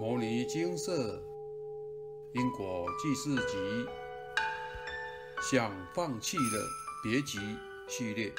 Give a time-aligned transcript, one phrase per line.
[0.00, 1.22] 牟尼精舍
[2.32, 3.58] 因果济世集，
[5.42, 6.66] 想放弃了
[7.04, 7.38] 别急
[7.86, 8.32] 系列。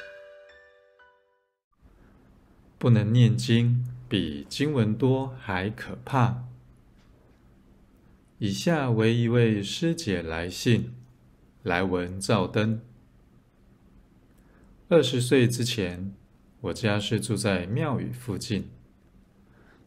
[2.80, 6.42] 不能念经比经文多还可怕。
[8.38, 10.92] 以下为一位师姐来信，
[11.62, 12.80] 来文照灯。
[14.88, 16.12] 二十岁之前，
[16.60, 18.68] 我家是住在庙宇附近。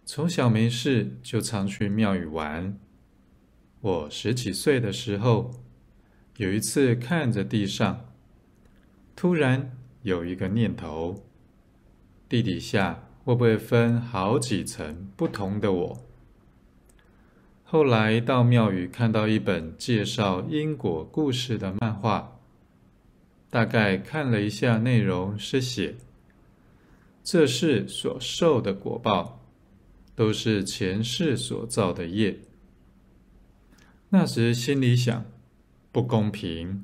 [0.07, 2.77] 从小没事就常去庙宇玩。
[3.81, 5.51] 我十几岁的时候，
[6.37, 8.05] 有一次看着地上，
[9.15, 11.23] 突然有一个念头：
[12.29, 15.97] 地底下会不会分好几层不同的我？
[17.63, 22.39] 后来到庙宇看到一本介绍因果故事的漫画，
[23.49, 25.95] 大概看了一下内容，是写
[27.23, 29.41] 这世所受的果报。
[30.15, 32.39] 都是前世所造的业。
[34.09, 35.25] 那时心里想，
[35.91, 36.83] 不公平，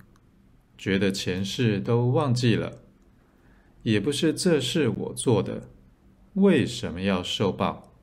[0.78, 2.80] 觉得前世都忘记了，
[3.84, 5.70] 也不是这世我做的，
[6.34, 7.94] 为什么要受报？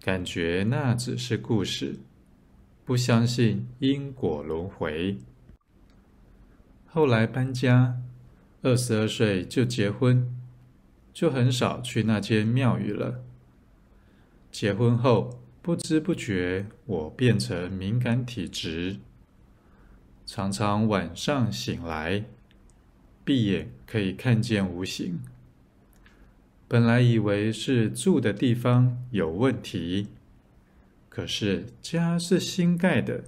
[0.00, 2.00] 感觉那只是故事，
[2.84, 5.18] 不相信因果轮回。
[6.86, 8.00] 后来搬家，
[8.62, 10.34] 二十二岁就结婚，
[11.12, 13.22] 就很少去那间庙宇了。
[14.50, 18.96] 结婚后，不知不觉我变成敏感体质，
[20.24, 22.24] 常常晚上醒来，
[23.24, 25.20] 闭眼可以看见无形。
[26.66, 30.08] 本来以为是住的地方有问题，
[31.08, 33.24] 可是家是新盖的，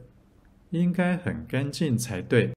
[0.71, 2.53] 应该很干净才对，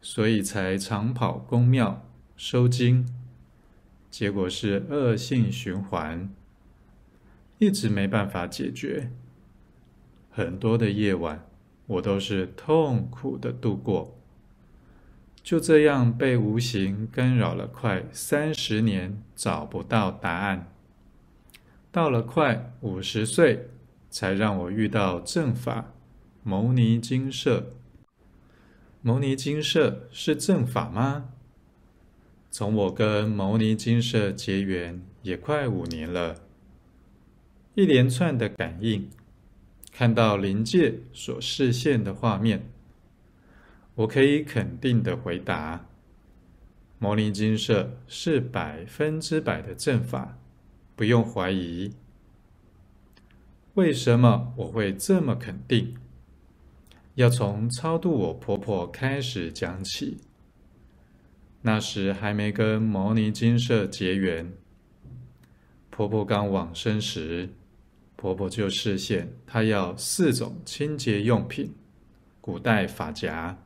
[0.00, 2.04] 所以才常跑宫庙
[2.36, 3.06] 收金，
[4.10, 6.28] 结果是恶性循环。
[7.62, 9.12] 一直没办法解决，
[10.32, 11.48] 很多的夜晚
[11.86, 14.18] 我都是痛苦的度过。
[15.44, 20.72] 就这样被无形干扰了快三十年，找不到答案。
[21.92, 23.68] 到了快五十岁，
[24.10, 25.92] 才让我遇到正法
[26.42, 27.74] 牟尼精舍。
[29.02, 31.28] 牟尼精舍是正法吗？
[32.50, 36.34] 从我跟牟尼精舍结缘也快五年了。
[37.74, 39.08] 一连串的感应，
[39.90, 42.66] 看到临界所视线的画面，
[43.94, 45.86] 我可以肯定的回答：
[46.98, 50.36] 摩尼精舍是百分之百的正法，
[50.94, 51.92] 不用怀疑。
[53.72, 55.96] 为什么我会这么肯定？
[57.14, 60.18] 要从超度我婆婆开始讲起。
[61.62, 64.52] 那时还没跟摩尼精舍结缘，
[65.88, 67.48] 婆婆刚往生时。
[68.22, 71.74] 婆婆就示现，她要四种清洁用品，
[72.40, 73.58] 古代发夹。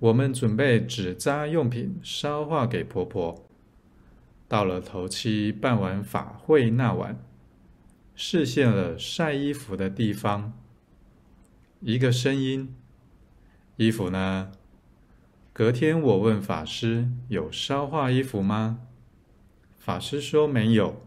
[0.00, 3.46] 我们准备纸扎用品烧化给婆婆。
[4.48, 7.24] 到了头七办完法会那晚，
[8.16, 10.52] 示现了晒衣服的地方。
[11.78, 12.74] 一个声音
[13.78, 14.50] ：“衣服呢？”
[15.54, 18.80] 隔天我问法师：“有烧化衣服吗？”
[19.78, 21.00] 法师说：“没有。”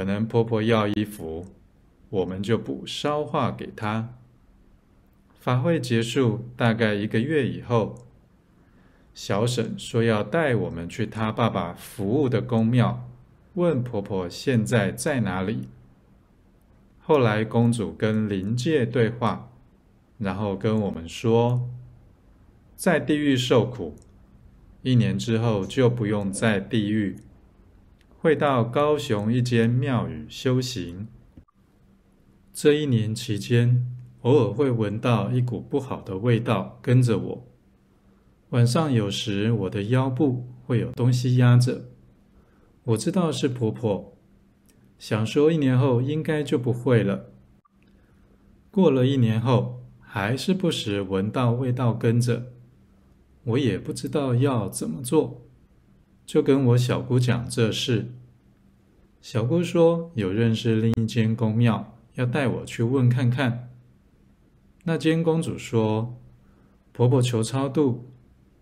[0.00, 1.44] 可能婆婆要衣服，
[2.08, 4.14] 我们就补烧化给她。
[5.38, 7.96] 法会结束大概一个月以后，
[9.12, 13.10] 小沈说要带我们去她爸爸服务的宫庙，
[13.52, 15.68] 问婆婆现在在哪里。
[17.00, 19.50] 后来公主跟灵界对话，
[20.16, 21.68] 然后跟我们说，
[22.74, 23.94] 在地狱受苦，
[24.80, 27.18] 一年之后就不用在地狱。
[28.22, 31.08] 会到高雄一间庙宇修行。
[32.52, 33.86] 这一年期间，
[34.20, 37.46] 偶尔会闻到一股不好的味道跟着我。
[38.50, 41.86] 晚上有时我的腰部会有东西压着，
[42.84, 44.14] 我知道是婆婆。
[44.98, 47.30] 想说一年后应该就不会了。
[48.70, 52.52] 过了一年后，还是不时闻到味道跟着，
[53.44, 55.46] 我也不知道要怎么做。
[56.30, 58.06] 就跟我小姑讲这事，
[59.20, 63.68] 小姑说有认识另一间宫庙，要带我去问看看。
[64.84, 66.16] 那间公主说，
[66.92, 68.12] 婆婆求超度，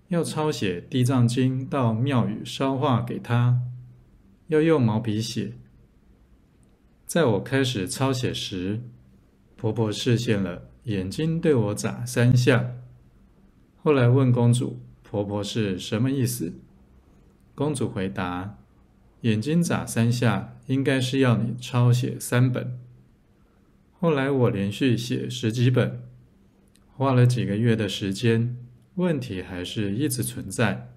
[0.09, 3.61] 要抄写《地藏经》到庙宇烧化给她，
[4.47, 5.53] 要用毛笔写。
[7.05, 8.81] 在我开始抄写时，
[9.57, 12.77] 婆婆视线了，眼睛对我眨三下。
[13.77, 16.51] 后来问公主，婆婆是什么意思？
[17.59, 18.57] 公主回答
[19.23, 22.79] ：“眼睛眨三下，应该是要你抄写三本。
[23.99, 26.01] 后来我连续写十几本，
[26.95, 28.57] 花了几个月的时间，
[28.95, 30.93] 问题还是一直存在，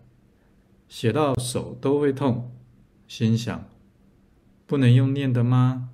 [0.87, 2.55] 写到手都会痛。
[3.07, 3.67] 心想，
[4.67, 5.89] 不能用念的吗？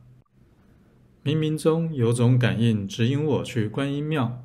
[1.23, 4.43] 冥冥中有种感应指引我去观音庙，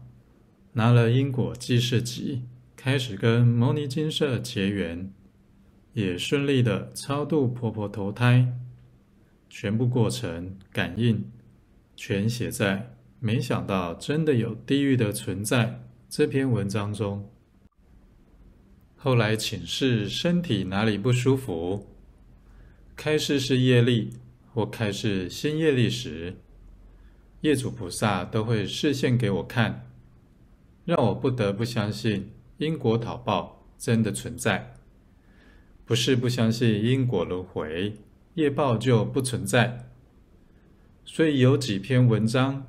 [0.75, 2.45] 拿了因果记事集，
[2.77, 5.13] 开始跟牟尼精舍结缘，
[5.94, 8.53] 也顺利的超度婆婆投胎，
[9.50, 11.31] 全部过程感应
[11.94, 17.29] 全写在“没想到真的有地狱的存在”这篇文章中。
[18.97, 21.89] 后来请示身体哪里不舒服。
[22.94, 24.11] 开示是业力
[24.53, 26.37] 或开示新业力时，
[27.41, 29.91] 业主菩萨都会示现给我看，
[30.85, 34.75] 让我不得不相信因果讨报真的存在。
[35.84, 37.94] 不是不相信因果轮回，
[38.34, 39.90] 业报就不存在。
[41.05, 42.67] 所以有几篇文章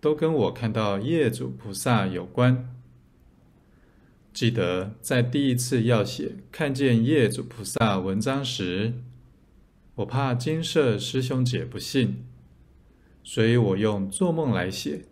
[0.00, 2.70] 都跟我看到业主菩萨有关。
[4.32, 8.94] 记得在第一次要写看见业主菩萨文章时，
[9.96, 12.24] 我怕金舍师兄姐不信，
[13.22, 15.04] 所以我用做梦来写。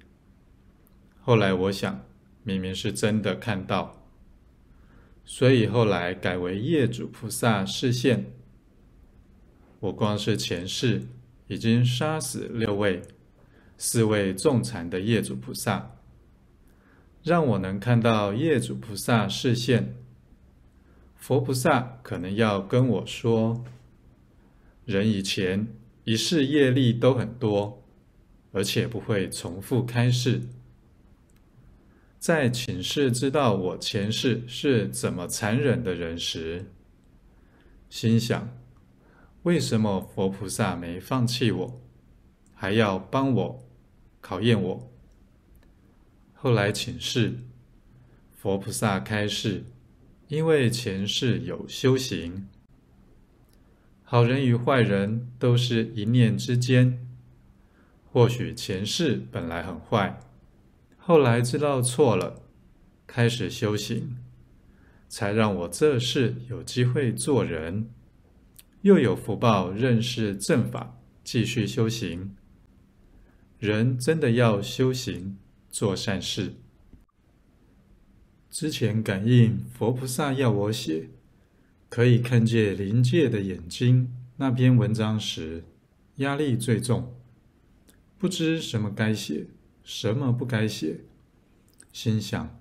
[1.21, 2.05] 后来我想，
[2.43, 4.02] 明明是真的看到，
[5.25, 8.33] 所以后来改为业主菩萨示现。
[9.81, 11.09] 我光是前世
[11.49, 13.03] 已经杀死六位、
[13.77, 15.97] 四位重残的业主菩萨，
[17.25, 19.97] 让我能看到业主菩萨示现。
[21.17, 23.65] 佛菩萨可能要跟我说。
[24.85, 25.69] 人以前
[26.03, 27.85] 一世业力都很多，
[28.51, 30.43] 而且不会重复开示。
[32.23, 36.67] 在请示知道我前世是怎么残忍的人时，
[37.91, 38.49] 心想：
[39.43, 41.81] 为什么佛菩萨没放弃我，
[42.55, 43.69] 还要帮我
[44.21, 44.93] 考验我？
[46.33, 47.41] 后来请示，
[48.31, 49.65] 佛菩萨开示，
[50.29, 52.49] 因为前世有修行。
[54.05, 57.05] 好人与坏人都是一念之间。
[58.13, 60.21] 或许前世本来很坏，
[61.05, 62.43] 后来知道错了，
[63.09, 64.19] 开始修行，
[65.09, 67.91] 才让我这世有机会做人，
[68.83, 72.37] 又有福报认识正法，继续修行。
[73.59, 75.37] 人真的要修行，
[75.71, 76.55] 做善事。
[78.49, 81.09] 之前感应佛菩萨要我写。
[81.89, 84.15] 可以看见灵界的眼睛。
[84.37, 85.65] 那篇文章时，
[86.17, 87.13] 压力最重，
[88.17, 89.49] 不知什么该写，
[89.83, 91.01] 什么不该写。
[91.93, 92.59] 心想，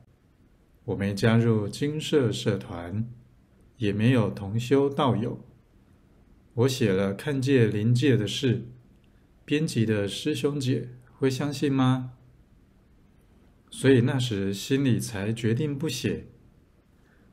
[0.85, 3.07] 我没加入金社社团，
[3.77, 5.45] 也没有同修道友，
[6.53, 8.65] 我写了看见灵界的事，
[9.45, 12.13] 编辑的师兄姐会相信吗？
[13.69, 16.27] 所以那时心里才决定不写。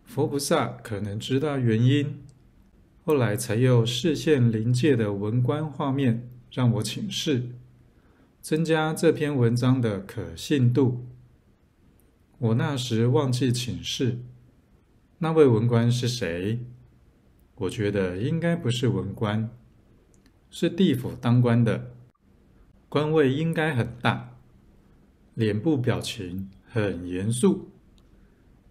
[0.05, 2.23] 佛菩萨可能知道原因，
[3.05, 7.51] 后来才又示现灵界的文官画面，让我请示，
[8.41, 11.07] 增加这篇文章的可信度。
[12.39, 14.21] 我那时忘记请示，
[15.19, 16.61] 那位文官是谁？
[17.57, 19.51] 我觉得应该不是文官，
[20.51, 21.93] 是地府当官的，
[22.89, 24.37] 官位应该很大，
[25.35, 27.71] 脸部表情很严肃，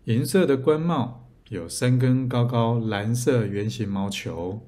[0.06, 1.24] 银色的官帽。
[1.50, 4.68] 有三根高高蓝色圆形毛球，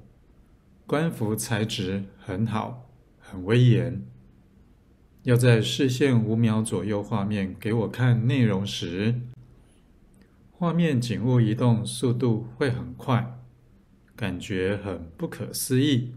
[0.86, 4.02] 官服材质很好，很威严。
[5.22, 9.20] 要在视线五秒左右画面给我看内容时，
[10.50, 13.38] 画面景物移动速度会很快，
[14.16, 16.14] 感觉很不可思议。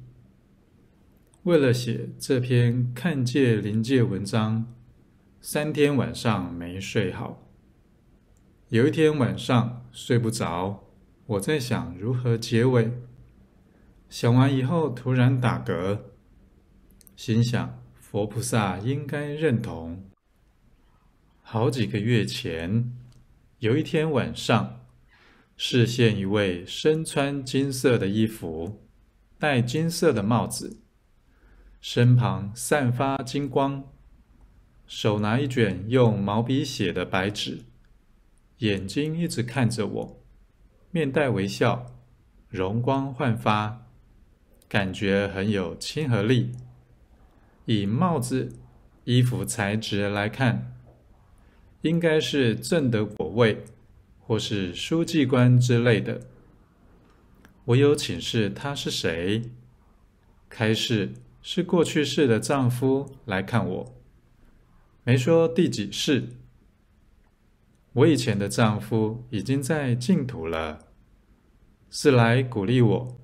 [1.43, 4.73] 为了写这篇看见临界文章，
[5.41, 7.45] 三天晚上没睡好。
[8.69, 10.85] 有一天晚上睡不着，
[11.25, 12.93] 我在想如何结尾。
[14.09, 15.99] 想完以后突然打嗝，
[17.17, 17.82] 心想
[18.13, 20.11] 佛菩萨应该认同。
[21.41, 22.93] 好几个月前，
[23.57, 24.85] 有一天晚上，
[25.57, 28.85] 视线一位身穿金色的衣服，
[29.39, 30.83] 戴金色的帽子，
[31.81, 33.83] 身旁散发金光，
[34.85, 37.63] 手拿一卷用毛笔写的白纸。
[38.59, 40.23] 眼睛一直看着我，
[40.91, 41.83] 面带微笑，
[42.47, 43.87] 容光焕发，
[44.69, 46.51] 感觉很有亲和力。
[47.65, 48.51] 以帽子、
[49.05, 50.75] 衣服材质来看，
[51.81, 53.63] 应该是证得果位，
[54.19, 56.21] 或是书记官之类的。
[57.65, 59.43] 我有请示他是谁，
[60.49, 63.95] 开示是过去世的丈夫来看我，
[65.03, 66.29] 没说第几世。
[67.93, 70.79] 我以前的丈夫已经在净土了，
[71.89, 73.17] 是来鼓励我，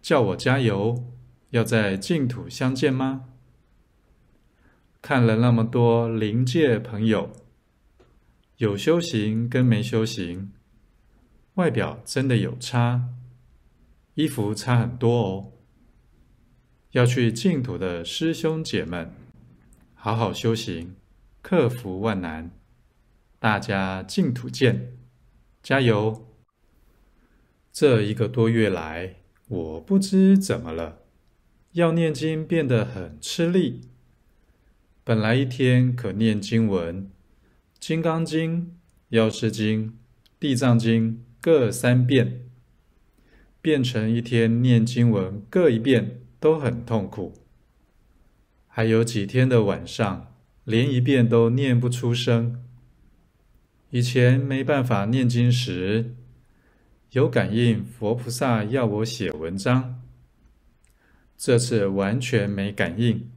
[0.00, 1.04] 叫我加油，
[1.50, 3.26] 要在净土相见吗？
[5.00, 7.30] 看了那么多灵界朋友，
[8.56, 10.52] 有修行跟没修行，
[11.54, 13.08] 外表真的有差，
[14.14, 15.52] 衣服差很多哦。
[16.92, 19.12] 要去净土的师兄姐们，
[19.94, 20.96] 好好修行，
[21.42, 22.50] 克服万难。
[23.38, 24.98] 大家净土见，
[25.62, 26.26] 加油！
[27.70, 29.14] 这一个多月来，
[29.46, 31.02] 我不知怎么了，
[31.72, 33.82] 要念经变得很吃力。
[35.08, 37.04] 本来一天可念经文，
[37.80, 38.60] 《金刚经》、
[39.08, 39.86] 《药师经》、
[40.38, 42.42] 《地藏经》各三遍，
[43.62, 47.32] 变成一天念经文各一遍都很痛苦。
[48.66, 50.34] 还有几天的晚上，
[50.64, 52.62] 连一遍都念不出声。
[53.88, 56.16] 以前没办法念经时，
[57.12, 60.02] 有感应佛菩萨要我写文章。
[61.38, 63.30] 这次完全没感应。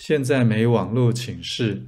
[0.00, 1.82] 现在没网络请示，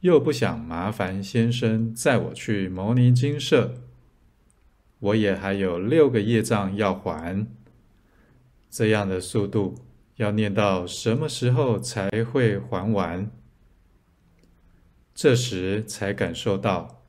[0.00, 3.72] 又不想麻烦先生载我去牟尼精舍，
[4.98, 7.46] 我也还有六个业障要还。
[8.68, 9.76] 这样的速度，
[10.16, 13.30] 要念到什么时候才会还完？
[15.14, 17.04] 这时才感受到，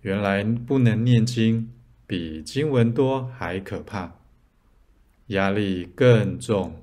[0.00, 1.70] 原来不能念经
[2.04, 4.16] 比经文多还可怕，
[5.28, 6.82] 压力更重。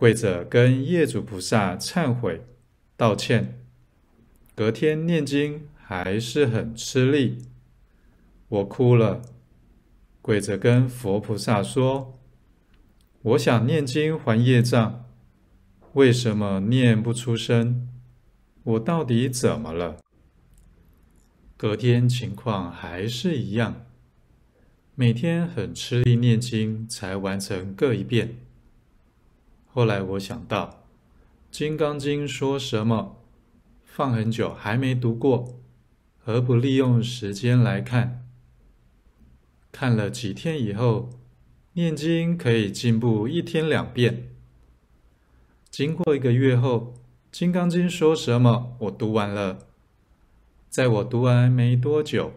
[0.00, 2.46] 跪着跟业主菩萨忏悔
[2.96, 3.60] 道歉，
[4.54, 7.36] 隔天念经还是很吃力，
[8.48, 9.20] 我哭了，
[10.22, 12.18] 跪着跟佛菩萨说
[13.20, 15.04] ：“我想念经还业障，
[15.92, 17.86] 为什么念不出声？”
[18.64, 19.98] 我到底怎么了？
[21.58, 23.84] 隔天情况还是一样，
[24.94, 28.38] 每天很吃力念经才完成各一遍。
[29.72, 30.84] 后来我想到，
[31.56, 33.16] 《金刚经》说什么？
[33.84, 35.60] 放很久还没读过，
[36.18, 38.26] 何不利用时间来看？
[39.70, 41.10] 看了几天以后，
[41.74, 44.30] 念经可以进步一天两遍。
[45.70, 46.94] 经过一个月后，
[47.30, 48.76] 《金刚经》说什么？
[48.80, 49.68] 我读完了。
[50.68, 52.32] 在我读完没多久，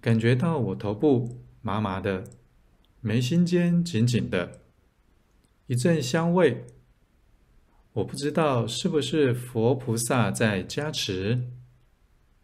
[0.00, 2.24] 感觉到我头部麻麻的，
[3.02, 4.59] 眉心间紧紧的，
[5.70, 6.66] 一阵香味。
[7.92, 11.44] 我不知道是不是佛菩萨在加持。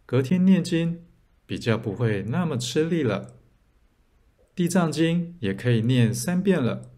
[0.06, 1.04] 隔天念经
[1.44, 3.26] 比较不会那么吃力了，
[4.54, 6.92] 《地藏经》也可以念三遍了。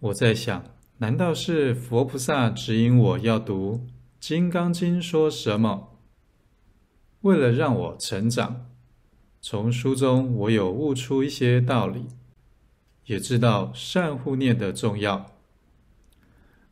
[0.00, 0.64] 我在想。
[0.98, 3.86] 难道是佛菩萨指引我要读
[4.18, 5.96] 《金刚经》说什么？
[7.20, 8.66] 为了让我成长，
[9.40, 12.08] 从书中我有悟出一些道理，
[13.06, 15.36] 也知道善护念的重要。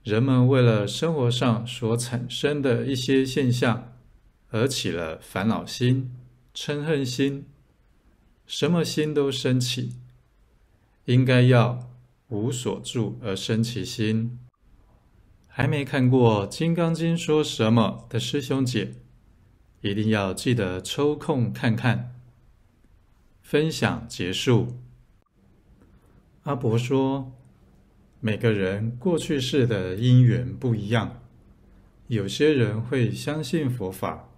[0.03, 3.93] 人们为了生活上所产生的一些现象，
[4.51, 6.15] 而起了烦恼心、
[6.55, 7.47] 嗔恨心，
[8.47, 9.97] 什么心都生起，
[11.05, 11.89] 应该要。
[12.31, 14.39] 无所住而生其心。
[15.47, 18.97] 还没看过《金刚经》说什么的师兄姐，
[19.81, 22.15] 一定要记得抽空看看。
[23.41, 24.79] 分享结束。
[26.49, 27.31] 阿伯说，
[28.21, 31.21] 每个人过去世的因缘不一样，
[32.07, 34.31] 有些人会相信佛法，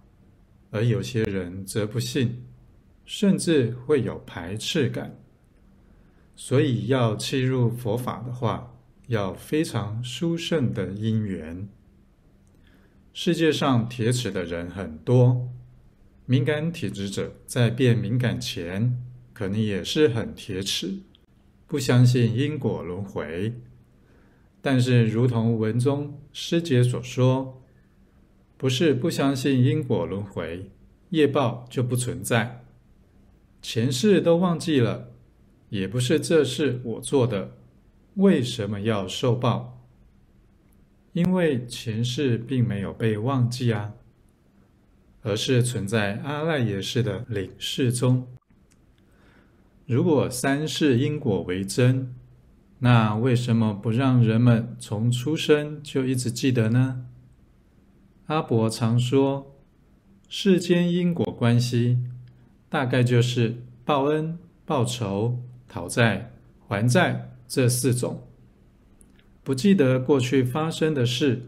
[0.71, 2.43] 而有些人则不信，
[3.05, 5.17] 甚至会有排斥感。
[6.35, 8.75] 所以要契入佛法的话，
[9.07, 11.69] 要非常殊胜的因缘。
[13.13, 15.47] 世界上铁齿的人很多，
[16.25, 19.01] 敏感体质者在变敏感前，
[19.31, 20.97] 可能也是很铁齿，
[21.71, 23.53] 不相信因果轮回。
[24.61, 27.63] 但是，如同文中师姐所说，
[28.57, 30.69] 不是不相信因果轮回，
[31.11, 32.65] 业报就不存在，
[33.61, 35.11] 前世都忘记了。
[35.69, 37.55] 也不是这是我做的，
[38.15, 39.81] 为什么要受报？
[41.13, 43.93] 因为前世并没有被忘记啊，
[45.21, 48.27] 而是存在阿赖耶识的领事中。
[49.85, 52.13] 如果三世因果为真，
[52.79, 57.05] 那为什么不让人们从出生就一直记得呢？
[58.27, 59.55] 阿伯常说，
[60.27, 61.97] 世间因果关系，
[62.69, 65.39] 大概就是报恩、报仇。
[65.73, 66.33] 讨债
[66.67, 68.27] 还债这四种，
[69.41, 71.43] 不记得过去发生的事，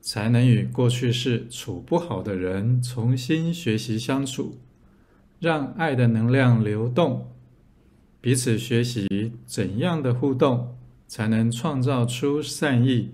[0.00, 4.58] 才能与过去事处不好的人重新学习相处，
[5.38, 7.30] 让爱的能量流动，
[8.24, 13.10] 彼此学习怎样的互动才能创造出善意。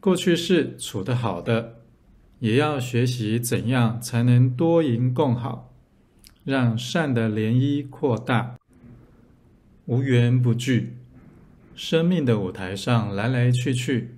[0.00, 1.82] 过去是处得好的，
[2.38, 5.74] 也要学习怎样才能多赢共好，
[6.44, 8.56] 让善的涟漪扩大，
[9.84, 10.96] 无缘不聚。
[11.74, 14.16] 生命的舞台上来来去去，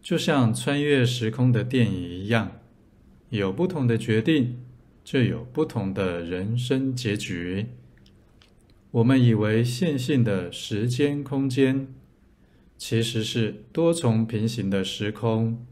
[0.00, 2.52] 就像穿越时空的电影一样，
[3.30, 4.60] 有不同的决定，
[5.02, 7.66] 就有不同的人生结局。
[8.92, 11.94] 我们以为线性的时间空间，
[12.76, 15.64] 其实是多重平行的时空。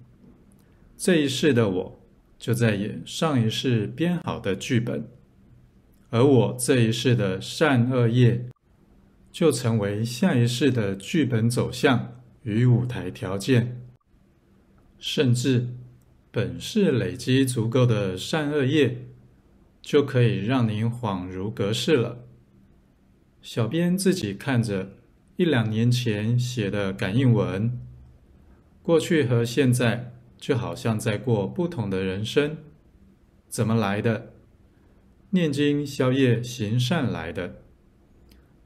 [0.97, 2.01] 这一世的我，
[2.39, 5.09] 就在演上一世编好的剧本，
[6.11, 8.47] 而我这一世的善恶业，
[9.33, 13.81] 就成为下一世的剧本走向与舞台条件，
[15.01, 15.67] 甚至
[16.31, 19.09] 本世累积足够的善恶业，
[19.83, 22.28] 就可以让您恍如隔世了。
[23.41, 24.97] 小编自己看着
[25.37, 27.81] 一两年前写的感应文，
[28.83, 32.59] 过去和现在就好像在过不同的人生，
[33.49, 34.33] 怎么来的？
[35.31, 37.63] 念经消业行善来的。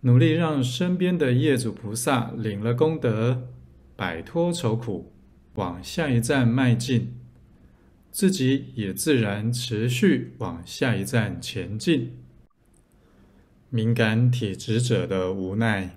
[0.00, 3.48] 努力让身边的业主菩萨领了功德，
[3.94, 5.12] 摆脱愁苦，
[5.54, 7.14] 往下一站迈进，
[8.10, 12.21] 自己也自然持续往下一站前进。
[13.74, 15.96] 敏感体质者的无奈，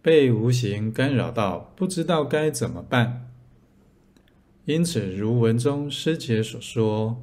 [0.00, 3.28] 被无形干扰到，不知道该怎么办。
[4.64, 7.20] 因此，如文中师姐所说，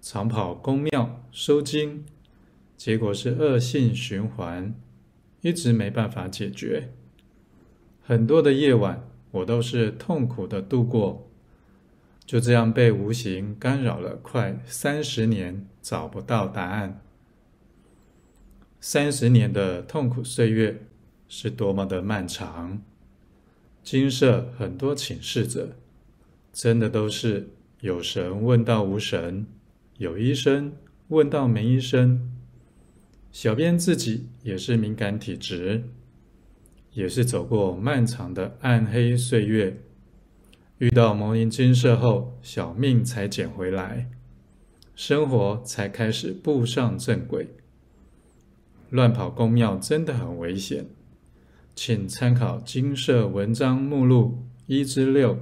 [0.00, 2.04] 常跑宫庙收经，
[2.76, 4.74] 结果是恶性循环。
[5.40, 6.92] 一直没办法解决，
[8.02, 11.30] 很多的夜晚我都是痛苦的度过，
[12.24, 17.00] 就这样被无形干扰了快三十年，找不到答案。
[18.88, 20.86] 三十年的痛苦岁月
[21.26, 22.80] 是多么的漫长。
[23.82, 25.76] 金舍很多请示者，
[26.52, 27.48] 真的都是
[27.80, 29.44] 有神问到无神，
[29.98, 30.72] 有医生
[31.08, 32.30] 问到没医生。
[33.32, 35.82] 小编自己也是敏感体质，
[36.92, 39.82] 也是走过漫长的暗黑岁月，
[40.78, 44.08] 遇到牟尼精舍后，小命才捡回来，
[44.94, 47.48] 生活才开始步上正轨。
[48.90, 50.86] 乱跑宫庙真的很危险，
[51.74, 55.38] 请参考金色文章目录一至六，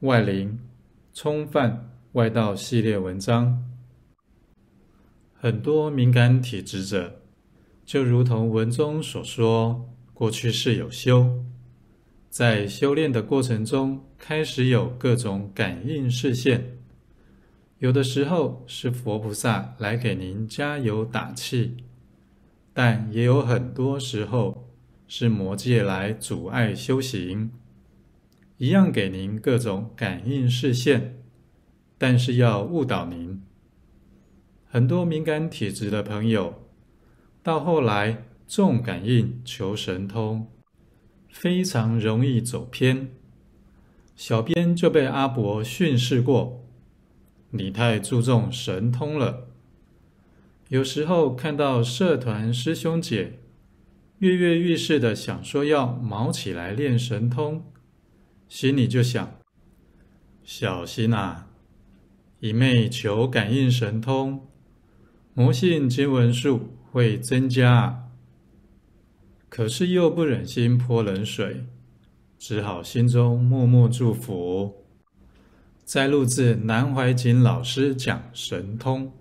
[0.00, 0.58] 外灵、
[1.14, 3.64] 冲犯、外道系列文章。
[5.34, 7.20] 很多敏感体质者，
[7.86, 11.44] 就如同文中所说，过去是有修，
[12.28, 16.76] 在修炼的过程中，开始有各种感应示现。
[17.78, 21.78] 有的时候是佛菩萨来给您加油打气，
[22.72, 24.68] 但也有很多时候
[25.06, 27.50] 是魔界来阻碍修行，
[28.58, 31.22] 一样给您各种感应视线，
[31.98, 33.42] 但是要误导您。
[34.66, 36.62] 很多敏感体质的朋友，
[37.42, 40.46] 到后来重感应求神通，
[41.28, 43.08] 非常容易走偏。
[44.14, 46.64] 小编就被阿伯训示过，
[47.50, 49.49] 你太注重神通了。
[50.70, 53.40] 有时候看到社团师兄姐
[54.20, 57.64] 跃跃欲试的想说要卯起来练神通，
[58.48, 59.32] 心里就想：
[60.44, 61.48] 小心啊，
[62.38, 64.46] 一昧求感应神通。
[65.34, 68.08] 魔性经文数会增加，
[69.48, 71.64] 可是又不忍心泼冷水，
[72.38, 74.84] 只好心中默默祝福。
[75.84, 79.12] 再录自南怀瑾老师讲神通。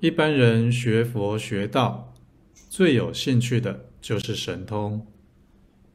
[0.00, 2.14] 一般人学佛学道，
[2.70, 5.04] 最有兴趣的就是神通，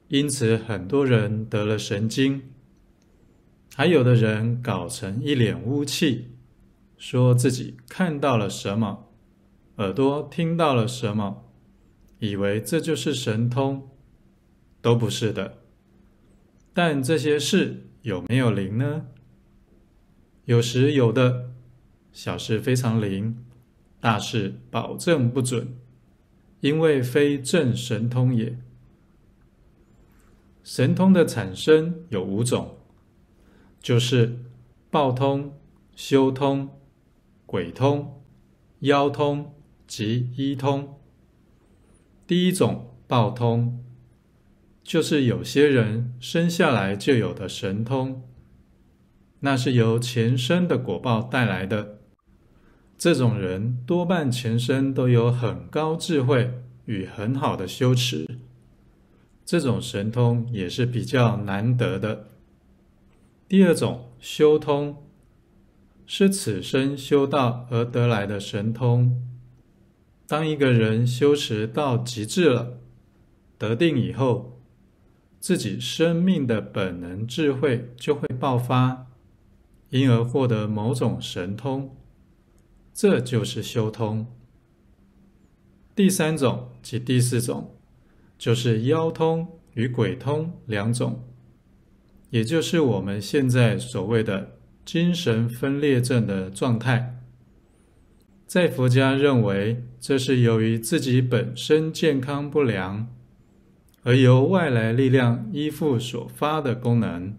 [0.10, 2.42] 因此很多人得了神经，
[3.74, 6.32] 还有的人搞成一脸雾气。
[6.98, 9.10] 说自己看到了什么，
[9.78, 11.46] 耳朵听到了什么，
[12.20, 13.90] 以为这就是神通，
[14.82, 15.60] 都不是的。
[16.74, 19.06] 但这些事有没有灵呢？
[20.44, 21.52] 有时有的，
[22.12, 23.46] 小事非常灵，
[24.04, 25.78] 大事保证不准，
[26.60, 28.60] 因为非正神通也。
[30.62, 32.80] 神通的产生有五种，
[33.80, 34.40] 就是
[34.92, 35.58] 报通、
[35.96, 36.70] 修通。
[37.46, 38.22] 鬼通、
[38.80, 39.54] 妖通
[39.88, 41.00] 及医通。
[42.28, 43.86] 第一种报通，
[44.84, 48.24] 就是有些人生下来就有的神通，
[49.40, 52.03] 那是由前生的果报带来的。
[53.04, 58.26] 这种人多半前生都有很高智慧与很好的修持，
[59.44, 62.30] 这种神通也是比较难得的。
[63.50, 65.04] 第二种修通，
[66.06, 69.22] 是此生修道而得来的神通。
[70.26, 72.78] 当一个人修持到极致了，
[73.58, 74.62] 得定以后，
[75.42, 79.08] 自己生命的本能智慧就会爆发，
[79.90, 81.94] 因而获得某种神通，
[82.94, 84.28] 这就是修通。
[85.96, 87.76] 第三种及第四种，
[88.38, 91.24] 就是妖通与鬼通两种，
[92.30, 97.20] 也就是我们现在所谓的精神分裂症的状态。
[98.46, 103.08] 在佛家认为，这是由于自己本身健康不良。
[104.06, 107.38] 而由外来力量依附所发的功能，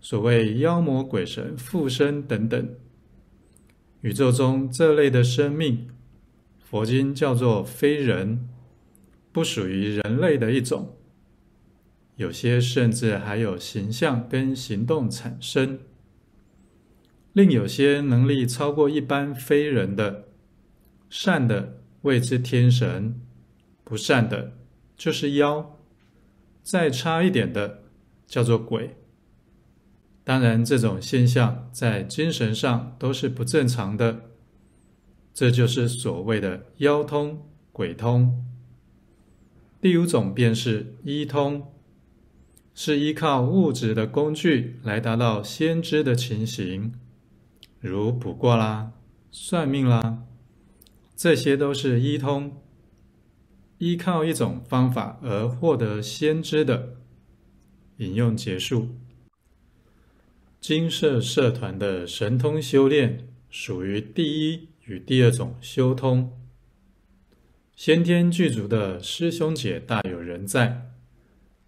[0.00, 2.74] 所谓妖魔鬼神附身等等，
[4.02, 5.88] 宇宙中这类的生命，
[6.62, 8.48] 佛经叫做非人，
[9.32, 10.96] 不属于人类的一种。
[12.16, 15.78] 有些甚至还有形象跟行动产生，
[17.32, 20.28] 另有些能力超过一般非人的，
[21.08, 23.20] 善的谓之天神，
[23.84, 24.52] 不善的。
[24.96, 25.78] 就是妖，
[26.64, 27.84] 再差一点的
[28.26, 28.97] 叫做鬼。
[30.28, 34.24] 当然，这种现象在精神上都是不正常的。
[35.32, 38.44] 这就是所谓的妖通、鬼通。
[39.80, 41.72] 第五种便是医通，
[42.74, 46.92] 是依靠物质的工具来达到先知的情形，
[47.80, 48.92] 如卜卦啦、
[49.30, 50.24] 算命啦，
[51.16, 52.52] 这些都是医通。
[53.78, 56.96] 依靠一种方法而获得先知的。
[57.96, 58.88] 引用结束。
[60.60, 66.36] 金色社团的神通修炼属于第一与第二种修通。
[67.76, 70.90] 先天具足的师兄姐大有人在，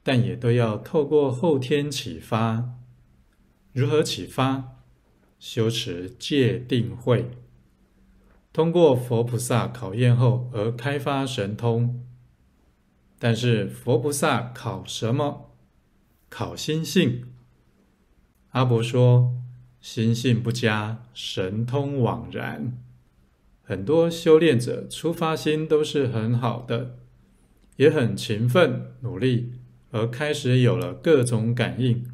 [0.03, 2.71] 但也都要透过后天启发。
[3.73, 4.77] 如何启发？
[5.39, 7.31] 修持戒定慧。
[8.53, 12.05] 通过佛菩萨考验后而开发神通，
[13.21, 15.53] 但是佛菩萨考什么？
[16.29, 17.30] 考心性。
[18.51, 19.35] 阿伯说，
[19.81, 22.79] 心性不佳，神通枉然。
[23.63, 26.97] 很多修炼者出发心都是很好的，
[27.77, 29.53] 也很勤奋努力，
[29.91, 32.05] 而开始有了各种感应，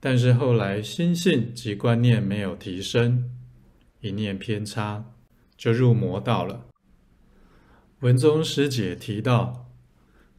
[0.00, 3.30] 但是后来心性及观念没有提升，
[4.00, 5.10] 一念偏差。
[5.56, 6.66] 就入魔道了。
[8.00, 9.70] 文中师姐提到，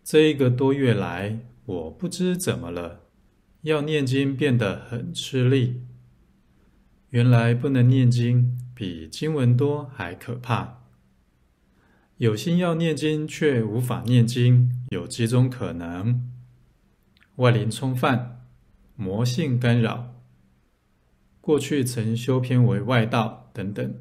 [0.04, 3.05] 这一个多月来，我不知怎么了，
[3.66, 5.82] 要念经变得很吃力。
[7.10, 10.84] 原来不能念经，比经文多还可怕。
[12.18, 16.32] 有心要念经，却无法念经，有几种可能：
[17.38, 18.46] 外灵冲犯、
[18.96, 20.14] 魔性干扰、
[21.42, 23.96] 过去曾修偏为外道等等。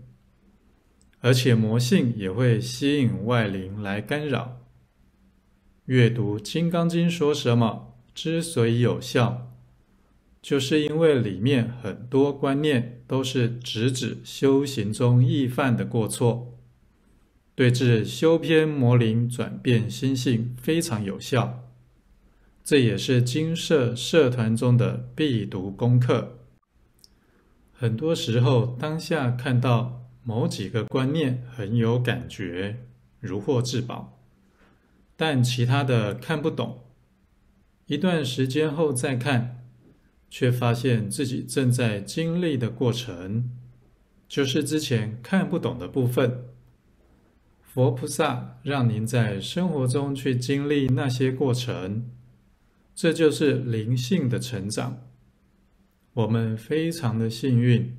[1.21, 4.61] 而且魔性也会吸引外灵来干扰。
[5.87, 7.95] 阅读《金刚经》说什么？
[8.15, 9.54] 之所以有效，
[10.45, 16.59] 就是因为里面很多观念都是直指修行中易犯的过错，
[17.55, 21.71] 对治修偏魔灵转变心性非常有效。
[22.63, 26.41] 这也是精舍社团中的必读功课。
[27.73, 30.03] 很多时候，当下看到。
[30.27, 32.87] 某几个观念很有感觉，
[33.21, 34.19] 如获至宝，
[35.17, 36.79] 但其他的看不懂。
[37.85, 39.64] 一段时间后再看，
[40.37, 43.53] 却发现自己正在经历的过程，
[44.27, 46.47] 就是之前看不懂的部分。
[47.63, 52.11] 佛菩萨让您在生活中去经历那些过程，
[52.97, 55.03] 这就是灵性的成长。
[56.15, 57.97] 我们非常的幸运。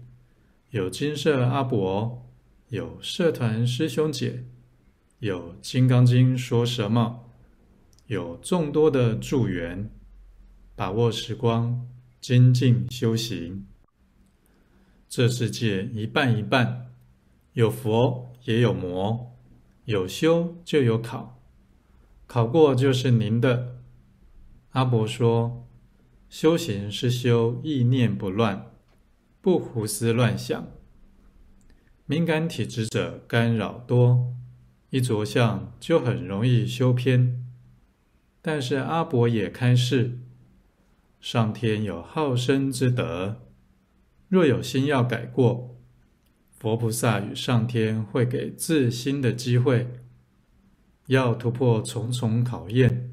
[0.71, 2.29] 有金色阿伯，
[2.67, 4.43] 有社团师兄姐，
[5.19, 7.29] 有《金刚经》说什么，
[8.07, 9.89] 有众多的助缘，
[10.75, 11.87] 把握时光，
[12.27, 13.67] 精进修行。
[15.07, 16.91] 这世界一半一半，
[17.53, 19.31] 有佛也有魔，
[19.83, 21.39] 有修就有考，
[22.25, 23.75] 考过就是您的。
[24.71, 25.67] 阿伯说，
[26.27, 28.71] 修行是修意念不乱。
[29.39, 30.71] 不胡思乱想，
[32.07, 34.33] 敏感体质者干扰多，
[34.89, 37.45] 一着相就很容易修偏。
[38.41, 40.17] 但是阿伯也开示，
[41.25, 43.41] 上天有好生之德，
[44.29, 45.75] 若有心要改过，
[46.51, 49.87] 佛菩萨与上天会给自新的机会。
[51.07, 53.09] 要突破重重考验，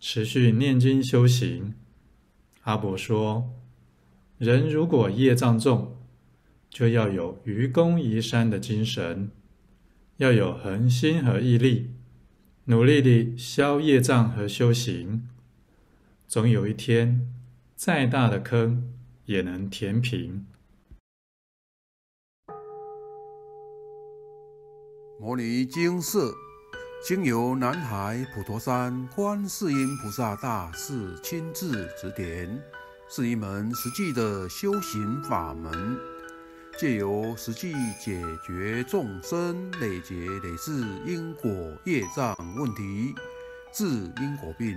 [0.00, 1.74] 持续念经修行。
[2.62, 3.52] 阿伯说，
[4.38, 5.98] 人如果业障重，
[6.70, 9.30] 就要有愚公移山的精神，
[10.16, 11.90] 要有恒心和毅力。
[12.64, 15.28] 努力地消业障和修行，
[16.26, 17.33] 总有一天，
[17.76, 20.46] 再大的坑也能填平。
[25.20, 26.32] 摩尼精舍
[27.04, 32.62] 经由南海普陀山观世音菩萨大士亲自指点，
[33.08, 35.98] 是一门实际的修行法门。
[36.78, 40.72] 借由实际解决众生累劫累世
[41.06, 41.50] 因果
[41.84, 43.14] 业障问题，
[43.72, 44.76] 治因果病，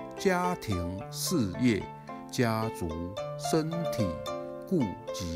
[0.21, 1.81] 家庭、事业、
[2.29, 2.87] 家族、
[3.39, 4.07] 身体、
[4.67, 4.81] 户
[5.11, 5.35] 籍、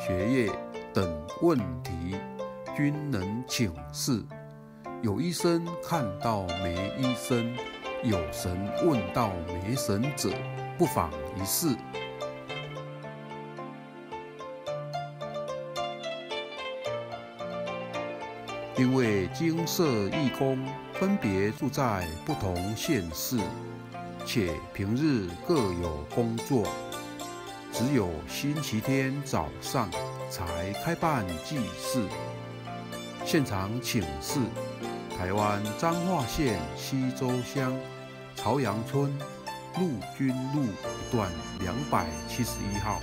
[0.00, 0.50] 学业
[0.94, 1.06] 等
[1.42, 2.16] 问题，
[2.74, 4.24] 均能请示。
[5.02, 7.54] 有医生看到没医生，
[8.02, 8.56] 有神
[8.86, 10.30] 问到没神者，
[10.78, 11.76] 不妨一试。
[18.78, 23.38] 因为金色义工分别住在不同县市，
[24.26, 26.66] 且平日各有工作，
[27.72, 29.90] 只有星期天早上
[30.30, 32.08] 才开办祭祀。
[33.24, 34.40] 现场请示：
[35.16, 37.76] 台湾彰化县西州乡
[38.34, 39.16] 朝阳村
[39.78, 43.00] 陆军路一段两百七十一号。